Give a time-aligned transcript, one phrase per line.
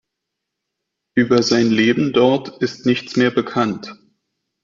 [1.13, 3.95] Über sein Leben dort ist nichts mehr bekannt.